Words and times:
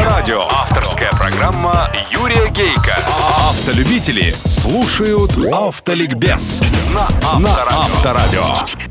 Авторадио. 0.00 0.46
Авторская 0.48 1.10
программа 1.10 1.90
Юрия 2.10 2.48
Гейка. 2.48 2.96
Автолюбители 3.36 4.34
слушают 4.46 5.32
Автоликбез 5.52 6.62
на 6.94 7.06
Авторадио. 7.22 8.42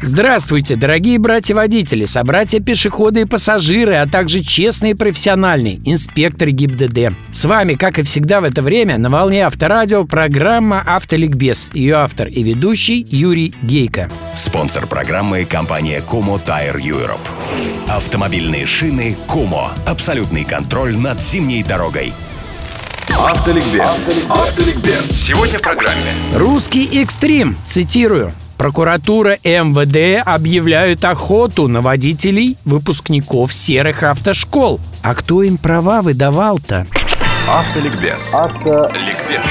Здравствуйте, 0.03 0.75
дорогие 0.75 1.17
братья-водители, 1.17 2.05
собратья-пешеходы 2.05 3.21
и 3.21 3.25
пассажиры, 3.25 3.95
а 3.95 4.05
также 4.05 4.43
честные 4.43 4.91
и 4.91 4.95
профессиональные 4.95 5.79
инспекторы 5.83 6.51
ГИБДД. 6.51 7.15
С 7.31 7.45
вами, 7.45 7.73
как 7.73 7.97
и 7.97 8.03
всегда 8.03 8.39
в 8.39 8.43
это 8.43 8.61
время, 8.61 8.99
на 8.99 9.09
волне 9.09 9.47
Авторадио 9.47 10.05
программа 10.05 10.81
«Автоликбез». 10.81 11.69
Ее 11.73 11.95
автор 11.95 12.27
и 12.27 12.43
ведущий 12.43 13.05
Юрий 13.09 13.55
Гейко. 13.63 14.09
Спонсор 14.35 14.85
программы– 14.85 15.43
компания 15.49 16.03
Como 16.07 16.39
Tire 16.45 16.79
Europe. 16.79 17.17
Автомобильные 17.87 18.65
шины 18.65 19.17
Como. 19.27 19.69
Абсолютный 19.85 20.43
контроль 20.43 20.95
над 20.95 21.21
зимней 21.21 21.63
дорогой. 21.63 22.13
Автоликбез. 23.17 24.13
Автоликбез. 24.29 25.09
Сегодня 25.09 25.59
в 25.59 25.61
программе. 25.61 26.13
Русский 26.35 26.85
экстрим, 27.01 27.57
цитирую. 27.65 28.33
Прокуратура 28.57 29.37
МВД 29.43 30.21
объявляют 30.25 31.05
охоту 31.05 31.67
на 31.67 31.81
водителей 31.81 32.57
выпускников 32.65 33.53
серых 33.53 34.03
автошкол. 34.03 34.79
А 35.01 35.15
кто 35.15 35.43
им 35.43 35.57
права 35.57 36.01
выдавал-то? 36.01 36.85
Автоликбез. 37.47 38.33
Автоликбез. 38.33 39.41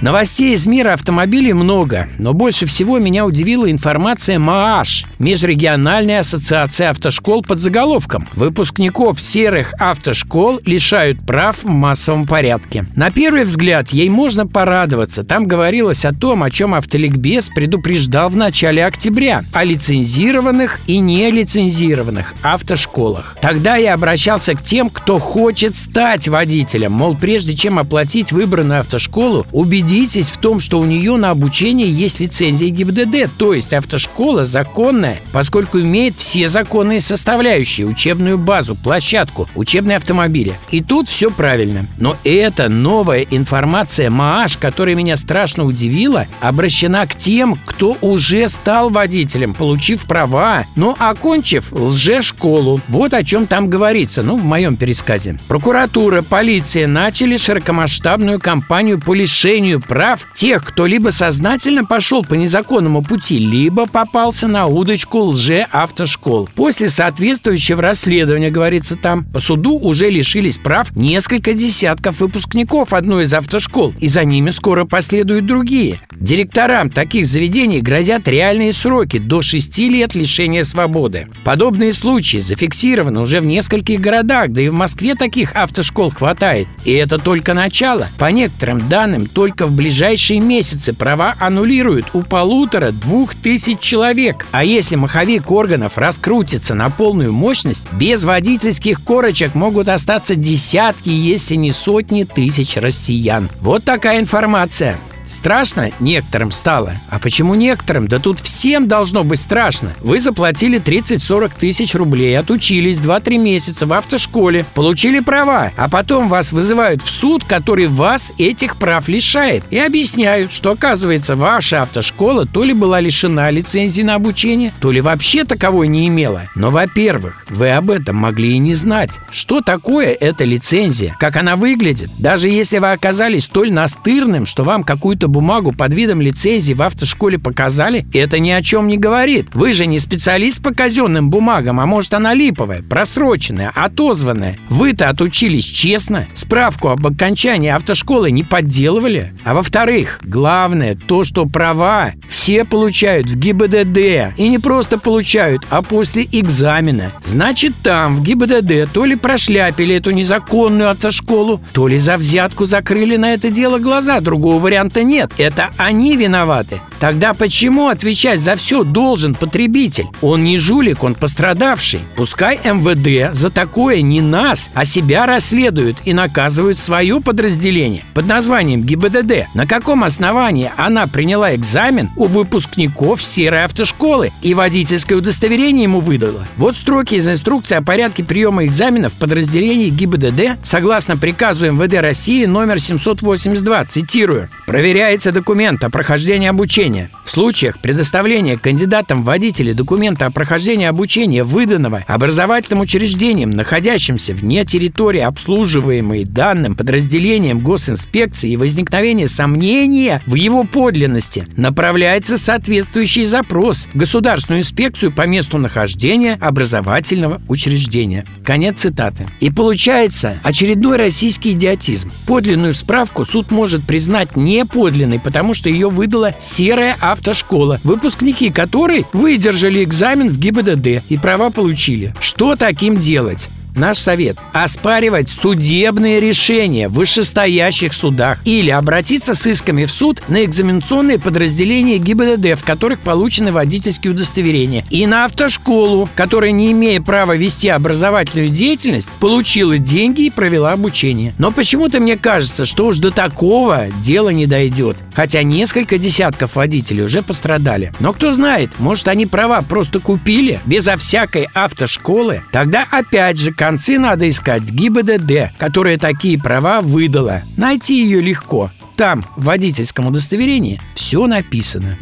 Новостей 0.00 0.54
из 0.54 0.64
мира 0.64 0.92
автомобилей 0.92 1.52
много, 1.52 2.08
но 2.18 2.32
больше 2.32 2.66
всего 2.66 2.98
меня 2.98 3.26
удивила 3.26 3.68
информация 3.68 4.38
МААШ– 4.38 5.06
Межрегиональная 5.18 6.20
ассоциация 6.20 6.90
автошкол 6.90 7.42
под 7.42 7.58
заголовком 7.58 8.24
«Выпускников 8.34 9.20
серых 9.20 9.74
автошкол 9.80 10.60
лишают 10.64 11.26
прав 11.26 11.64
в 11.64 11.68
массовом 11.68 12.24
порядке». 12.24 12.86
На 12.94 13.10
первый 13.10 13.42
взгляд 13.42 13.88
ей 13.88 14.08
можно 14.08 14.46
порадоваться. 14.46 15.24
Там 15.24 15.48
говорилось 15.48 16.04
о 16.04 16.14
том, 16.14 16.44
о 16.44 16.50
чем 16.50 16.72
автоликбез 16.74 17.48
предупреждал 17.48 18.28
в 18.28 18.36
начале 18.36 18.86
октября– 18.86 19.42
о 19.52 19.64
лицензированных 19.64 20.78
и 20.86 21.00
нелицензированных 21.00 22.34
автошколах. 22.44 23.36
Тогда 23.40 23.74
я 23.74 23.94
обращался 23.94 24.54
к 24.54 24.62
тем, 24.62 24.88
кто 24.88 25.18
хочет 25.18 25.74
стать 25.74 26.28
водителем, 26.28 26.92
мол, 26.92 27.16
прежде 27.16 27.56
чем 27.56 27.80
оплатить 27.80 28.30
выбранную 28.30 28.80
автошколу, 28.80 29.46
убедитесь 29.50 29.87
убедитесь 29.88 30.28
в 30.28 30.36
том, 30.36 30.60
что 30.60 30.78
у 30.78 30.84
нее 30.84 31.16
на 31.16 31.30
обучение 31.30 31.90
есть 31.90 32.20
лицензия 32.20 32.68
ГИБДД, 32.68 33.30
то 33.38 33.54
есть 33.54 33.72
автошкола 33.72 34.44
законная, 34.44 35.20
поскольку 35.32 35.80
имеет 35.80 36.14
все 36.14 36.50
законные 36.50 37.00
составляющие, 37.00 37.86
учебную 37.86 38.36
базу, 38.36 38.74
площадку, 38.74 39.48
учебные 39.54 39.96
автомобили. 39.96 40.52
И 40.70 40.82
тут 40.82 41.08
все 41.08 41.30
правильно. 41.30 41.86
Но 41.98 42.16
эта 42.22 42.68
новая 42.68 43.22
информация 43.30 44.10
МААШ, 44.10 44.58
которая 44.58 44.94
меня 44.94 45.16
страшно 45.16 45.64
удивила, 45.64 46.26
обращена 46.40 47.06
к 47.06 47.14
тем, 47.14 47.58
кто 47.64 47.96
уже 48.02 48.46
стал 48.48 48.90
водителем, 48.90 49.54
получив 49.54 50.02
права, 50.02 50.64
но 50.76 50.94
окончив 50.98 51.72
лже-школу. 51.72 52.82
Вот 52.88 53.14
о 53.14 53.24
чем 53.24 53.46
там 53.46 53.70
говорится, 53.70 54.22
ну, 54.22 54.36
в 54.36 54.44
моем 54.44 54.76
пересказе. 54.76 55.38
Прокуратура, 55.48 56.20
полиция 56.20 56.86
начали 56.86 57.38
широкомасштабную 57.38 58.38
кампанию 58.38 59.00
по 59.00 59.14
лишению 59.14 59.77
прав 59.80 60.26
тех, 60.34 60.64
кто 60.64 60.86
либо 60.86 61.10
сознательно 61.10 61.84
пошел 61.84 62.24
по 62.24 62.34
незаконному 62.34 63.02
пути, 63.02 63.38
либо 63.38 63.86
попался 63.86 64.48
на 64.48 64.66
удочку 64.66 65.20
лже-автошкол. 65.20 66.48
После 66.54 66.88
соответствующего 66.88 67.82
расследования, 67.82 68.50
говорится 68.50 68.96
там, 68.96 69.24
по 69.24 69.40
суду 69.40 69.78
уже 69.78 70.10
лишились 70.10 70.58
прав 70.58 70.94
несколько 70.96 71.54
десятков 71.54 72.20
выпускников 72.20 72.92
одной 72.92 73.24
из 73.24 73.34
автошкол, 73.34 73.94
и 74.00 74.08
за 74.08 74.24
ними 74.24 74.50
скоро 74.50 74.84
последуют 74.84 75.46
другие. 75.46 76.00
Директорам 76.20 76.90
таких 76.90 77.26
заведений 77.26 77.80
грозят 77.80 78.26
реальные 78.26 78.72
сроки 78.72 79.18
до 79.18 79.40
6 79.40 79.78
лет 79.78 80.16
лишения 80.16 80.64
свободы. 80.64 81.28
Подобные 81.44 81.94
случаи 81.94 82.38
зафиксированы 82.38 83.20
уже 83.20 83.40
в 83.40 83.46
нескольких 83.46 84.00
городах, 84.00 84.50
да 84.50 84.60
и 84.60 84.68
в 84.68 84.74
Москве 84.74 85.14
таких 85.14 85.54
автошкол 85.54 86.10
хватает. 86.10 86.66
И 86.84 86.92
это 86.92 87.18
только 87.18 87.54
начало. 87.54 88.08
По 88.18 88.32
некоторым 88.32 88.88
данным, 88.88 89.26
только 89.26 89.67
в 89.68 89.76
ближайшие 89.76 90.40
месяцы 90.40 90.92
права 90.92 91.34
аннулируют 91.38 92.06
у 92.14 92.22
полутора-двух 92.22 93.34
тысяч 93.34 93.80
человек. 93.80 94.46
А 94.50 94.64
если 94.64 94.96
маховик 94.96 95.50
органов 95.50 95.96
раскрутится 95.96 96.74
на 96.74 96.90
полную 96.90 97.32
мощность, 97.32 97.86
без 97.92 98.24
водительских 98.24 99.02
корочек 99.02 99.54
могут 99.54 99.88
остаться 99.88 100.34
десятки, 100.34 101.08
если 101.08 101.54
не 101.54 101.72
сотни 101.72 102.24
тысяч 102.24 102.76
россиян. 102.76 103.48
Вот 103.60 103.84
такая 103.84 104.20
информация. 104.20 104.96
Страшно 105.28 105.90
некоторым 106.00 106.50
стало. 106.50 106.94
А 107.10 107.18
почему 107.18 107.54
некоторым? 107.54 108.08
Да 108.08 108.18
тут 108.18 108.40
всем 108.40 108.88
должно 108.88 109.24
быть 109.24 109.40
страшно. 109.40 109.92
Вы 110.00 110.20
заплатили 110.20 110.80
30-40 110.80 111.52
тысяч 111.58 111.94
рублей, 111.94 112.38
отучились 112.38 112.98
2-3 112.98 113.38
месяца 113.38 113.86
в 113.86 113.92
автошколе, 113.92 114.64
получили 114.74 115.20
права, 115.20 115.72
а 115.76 115.88
потом 115.88 116.28
вас 116.28 116.52
вызывают 116.52 117.02
в 117.02 117.10
суд, 117.10 117.44
который 117.44 117.86
вас 117.86 118.32
этих 118.38 118.76
прав 118.76 119.08
лишает. 119.08 119.64
И 119.70 119.78
объясняют, 119.78 120.52
что 120.52 120.72
оказывается 120.72 121.36
ваша 121.36 121.82
автошкола 121.82 122.46
то 122.46 122.64
ли 122.64 122.72
была 122.72 123.00
лишена 123.00 123.50
лицензии 123.50 124.02
на 124.02 124.14
обучение, 124.14 124.72
то 124.80 124.90
ли 124.90 125.00
вообще 125.00 125.44
таковой 125.44 125.88
не 125.88 126.08
имела. 126.08 126.44
Но, 126.54 126.70
во-первых, 126.70 127.44
вы 127.50 127.70
об 127.70 127.90
этом 127.90 128.16
могли 128.16 128.52
и 128.52 128.58
не 128.58 128.74
знать. 128.74 129.18
Что 129.30 129.60
такое 129.60 130.16
эта 130.18 130.44
лицензия? 130.44 131.14
Как 131.18 131.36
она 131.36 131.56
выглядит? 131.56 132.10
Даже 132.18 132.48
если 132.48 132.78
вы 132.78 132.92
оказались 132.92 133.44
столь 133.44 133.72
настырным, 133.72 134.46
что 134.46 134.64
вам 134.64 134.84
какую-то 134.84 135.17
какую-то 135.18 135.28
бумагу 135.28 135.72
под 135.72 135.92
видом 135.94 136.20
лицензии 136.20 136.74
в 136.74 136.82
автошколе 136.82 137.40
показали, 137.40 138.06
это 138.14 138.38
ни 138.38 138.50
о 138.50 138.62
чем 138.62 138.86
не 138.86 138.98
говорит. 138.98 139.48
Вы 139.52 139.72
же 139.72 139.86
не 139.86 139.98
специалист 139.98 140.62
по 140.62 140.72
казенным 140.72 141.28
бумагам, 141.28 141.80
а 141.80 141.86
может 141.86 142.14
она 142.14 142.34
липовая, 142.34 142.82
просроченная, 142.88 143.72
отозванная. 143.74 144.58
Вы-то 144.68 145.08
отучились 145.08 145.64
честно, 145.64 146.28
справку 146.34 146.88
об 146.88 147.04
окончании 147.04 147.70
автошколы 147.70 148.30
не 148.30 148.44
подделывали. 148.44 149.32
А 149.44 149.54
во-вторых, 149.54 150.20
главное 150.22 150.96
то, 150.96 151.24
что 151.24 151.46
права 151.46 152.12
все 152.30 152.64
получают 152.64 153.26
в 153.26 153.36
ГИБДД. 153.36 154.38
И 154.38 154.48
не 154.48 154.58
просто 154.60 154.98
получают, 154.98 155.66
а 155.70 155.82
после 155.82 156.28
экзамена. 156.30 157.10
Значит, 157.24 157.74
там, 157.82 158.18
в 158.18 158.22
ГИБДД, 158.22 158.92
то 158.92 159.04
ли 159.04 159.16
прошляпили 159.16 159.96
эту 159.96 160.12
незаконную 160.12 160.90
автошколу, 160.90 161.60
то 161.72 161.88
ли 161.88 161.98
за 161.98 162.16
взятку 162.16 162.66
закрыли 162.66 163.16
на 163.16 163.34
это 163.34 163.50
дело 163.50 163.78
глаза. 163.78 164.20
Другого 164.20 164.60
варианта 164.60 165.02
нет, 165.08 165.32
это 165.38 165.70
они 165.78 166.16
виноваты. 166.16 166.80
Тогда 167.00 167.32
почему 167.32 167.88
отвечать 167.88 168.40
за 168.40 168.56
все 168.56 168.82
должен 168.82 169.34
потребитель? 169.34 170.06
Он 170.20 170.44
не 170.44 170.58
жулик, 170.58 171.04
он 171.04 171.14
пострадавший. 171.14 172.00
Пускай 172.16 172.56
МВД 172.56 173.34
за 173.34 173.50
такое 173.50 174.02
не 174.02 174.20
нас, 174.20 174.70
а 174.74 174.84
себя 174.84 175.26
расследуют 175.26 175.96
и 176.04 176.12
наказывают 176.12 176.78
свое 176.78 177.20
подразделение 177.20 178.02
под 178.14 178.26
названием 178.26 178.82
ГИБДД. 178.82 179.54
На 179.54 179.66
каком 179.66 180.04
основании 180.04 180.70
она 180.76 181.06
приняла 181.06 181.54
экзамен 181.54 182.10
у 182.16 182.26
выпускников 182.26 183.22
серой 183.22 183.64
автошколы 183.64 184.32
и 184.42 184.54
водительское 184.54 185.16
удостоверение 185.16 185.84
ему 185.84 186.00
выдала? 186.00 186.46
Вот 186.56 186.76
строки 186.76 187.14
из 187.14 187.28
инструкции 187.28 187.76
о 187.76 187.82
порядке 187.82 188.24
приема 188.24 188.64
экзаменов 188.66 189.12
в 189.12 189.18
подразделении 189.18 189.90
ГИБДД 189.90 190.58
согласно 190.64 191.16
приказу 191.16 191.70
МВД 191.72 191.94
России 192.00 192.44
номер 192.44 192.80
782, 192.80 193.84
цитирую. 193.84 194.48
Проверяю 194.66 194.97
проверяется 194.98 195.30
документ 195.30 195.84
о 195.84 195.90
прохождении 195.90 196.48
обучения. 196.48 197.08
В 197.24 197.30
случаях 197.30 197.78
предоставления 197.78 198.58
кандидатам 198.58 199.22
водителей 199.22 199.72
документа 199.72 200.26
о 200.26 200.32
прохождении 200.32 200.86
обучения, 200.86 201.44
выданного 201.44 202.02
образовательным 202.08 202.80
учреждением, 202.80 203.50
находящимся 203.50 204.34
вне 204.34 204.64
территории, 204.64 205.20
обслуживаемой 205.20 206.24
данным 206.24 206.74
подразделением 206.74 207.60
госинспекции 207.60 208.50
и 208.50 208.56
возникновения 208.56 209.28
сомнения 209.28 210.20
в 210.26 210.34
его 210.34 210.64
подлинности, 210.64 211.46
направляется 211.56 212.36
соответствующий 212.36 213.22
запрос 213.22 213.86
в 213.94 213.96
Государственную 213.96 214.62
инспекцию 214.62 215.12
по 215.12 215.28
месту 215.28 215.58
нахождения 215.58 216.36
образовательного 216.40 217.40
учреждения. 217.46 218.26
Конец 218.42 218.80
цитаты. 218.80 219.28
И 219.38 219.48
получается 219.50 220.38
очередной 220.42 220.96
российский 220.96 221.52
идиотизм. 221.52 222.10
Подлинную 222.26 222.74
справку 222.74 223.24
суд 223.24 223.52
может 223.52 223.84
признать 223.84 224.34
не 224.34 224.64
подлинной, 224.64 224.87
подлинной, 224.88 225.18
потому 225.20 225.52
что 225.52 225.68
ее 225.68 225.90
выдала 225.90 226.34
серая 226.38 226.96
автошкола, 227.00 227.78
выпускники 227.84 228.50
которой 228.50 229.04
выдержали 229.12 229.84
экзамен 229.84 230.30
в 230.30 230.38
ГИБДД 230.38 231.04
и 231.10 231.18
права 231.18 231.50
получили. 231.50 232.14
Что 232.20 232.56
таким 232.56 232.96
делать? 232.96 233.50
Наш 233.78 233.98
совет– 233.98 234.36
оспаривать 234.52 235.30
судебные 235.30 236.20
решения 236.20 236.88
в 236.88 236.94
вышестоящих 236.94 237.92
судах 237.92 238.40
или 238.44 238.70
обратиться 238.70 239.34
с 239.34 239.46
исками 239.46 239.84
в 239.84 239.90
суд 239.90 240.22
на 240.28 240.44
экзаменационные 240.44 241.18
подразделения 241.18 241.98
ГИБДД, 241.98 242.60
в 242.60 242.64
которых 242.64 243.00
получены 243.00 243.52
водительские 243.52 244.12
удостоверения, 244.12 244.84
и 244.90 245.06
на 245.06 245.24
автошколу, 245.24 246.08
которая, 246.14 246.50
не 246.50 246.72
имея 246.72 247.00
права 247.00 247.36
вести 247.36 247.68
образовательную 247.68 248.48
деятельность, 248.48 249.10
получила 249.20 249.78
деньги 249.78 250.22
и 250.22 250.30
провела 250.30 250.72
обучение. 250.72 251.34
Но 251.38 251.50
почему-то 251.50 252.00
мне 252.00 252.16
кажется, 252.16 252.66
что 252.66 252.86
уж 252.86 252.98
до 252.98 253.10
такого 253.10 253.86
дело 254.02 254.30
не 254.30 254.46
дойдет. 254.46 254.96
Хотя 255.14 255.42
несколько 255.42 255.98
десятков 255.98 256.56
водителей 256.56 257.04
уже 257.04 257.22
пострадали. 257.22 257.92
Но 258.00 258.12
кто 258.12 258.32
знает, 258.32 258.70
может 258.78 259.08
они 259.08 259.26
права 259.26 259.62
просто 259.62 260.00
купили 260.00 260.60
безо 260.66 260.96
всякой 260.96 261.48
автошколы? 261.54 262.42
Тогда 262.52 262.86
опять 262.90 263.38
же 263.38 263.52
концы 263.68 263.98
надо 263.98 264.26
искать 264.26 264.62
в 264.62 264.74
ГИБДД, 264.74 265.52
которая 265.58 265.98
такие 265.98 266.38
права 266.40 266.80
выдала. 266.80 267.42
Найти 267.58 268.02
ее 268.02 268.22
легко. 268.22 268.70
Там, 268.96 269.22
в 269.36 269.44
водительском 269.44 270.06
удостоверении, 270.06 270.80
все 270.94 271.26
написано. 271.26 271.98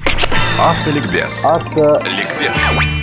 Автоликбез. 0.61 1.45
Автоликбез. 1.45 2.53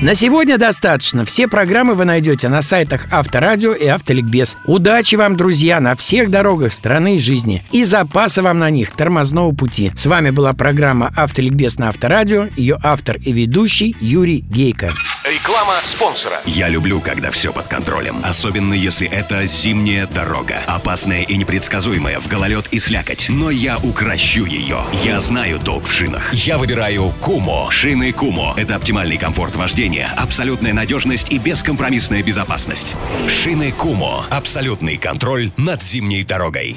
На 0.02 0.16
сегодня 0.16 0.58
достаточно. 0.58 1.26
Все 1.26 1.50
программы 1.50 1.94
вы 1.96 2.06
найдете 2.06 2.48
на 2.48 2.62
сайтах 2.62 3.08
Авторадио 3.12 3.74
и 3.74 3.86
Автоликбез. 3.86 4.56
Удачи 4.66 5.16
вам, 5.16 5.36
друзья, 5.36 5.82
на 5.82 5.98
всех 5.98 6.32
дорогах 6.32 6.72
страны 6.72 7.18
и 7.18 7.20
жизни. 7.20 7.64
И 7.74 7.84
запаса 7.84 8.42
вам 8.44 8.60
на 8.60 8.70
них 8.70 8.92
тормозного 8.92 9.52
пути. 9.52 9.92
С 9.94 10.06
вами 10.06 10.30
была 10.30 10.54
программа 10.54 11.12
Автоликбез 11.18 11.80
на 11.80 11.90
Авторадио. 11.90 12.48
Ее 12.56 12.78
автор 12.82 13.18
и 13.18 13.34
ведущий 13.34 13.94
Юрий 14.00 14.40
Гейко. 14.40 14.90
Реклама 15.24 15.76
спонсора. 15.86 16.42
Я 16.44 16.68
люблю, 16.68 17.00
когда 17.00 17.32
все 17.32 17.54
под 17.54 17.68
контролем. 17.68 18.20
Особенно, 18.24 18.74
если 18.74 19.08
это 19.08 19.46
зимняя 19.46 20.06
дорога. 20.06 20.60
Опасная 20.68 21.22
и 21.22 21.38
непредсказуемая, 21.38 22.20
в 22.20 22.28
гололед 22.28 22.68
и 22.72 22.80
слякоть. 22.80 23.28
Но 23.30 23.50
я 23.50 23.78
укращу 23.78 24.46
ее. 24.46 24.82
Я 25.02 25.22
знаю 25.22 25.62
толк 25.62 25.86
в 25.86 25.94
шинах. 25.94 26.34
Я 26.34 26.58
выбираю 26.58 27.14
Кумо. 27.22 27.72
Шины 27.72 28.12
Кумо. 28.12 28.54
Это 28.58 28.76
оптимальный 28.76 29.18
комфорт 29.18 29.56
вождения, 29.56 30.14
абсолютная 30.18 30.74
надежность 30.74 31.32
и 31.32 31.38
бескомпромиссная 31.38 32.22
безопасность. 32.22 32.98
Шины 33.30 33.72
Кумо. 33.72 34.26
Абсолютный 34.30 34.98
контроль 34.98 35.52
над 35.56 35.82
зимней 35.82 36.26
дорогой. 36.26 36.76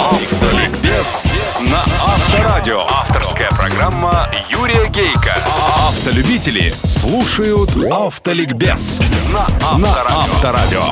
Автоликбез 0.00 1.24
на 1.60 1.84
Авторадио. 2.04 2.84
Программа 3.72 4.28
Юрия 4.50 4.86
Гейка. 4.88 5.34
Автолюбители 5.88 6.74
слушают 6.84 7.70
Автоликбез 7.90 9.00
на 9.32 9.46
Авторадио. 10.08 10.82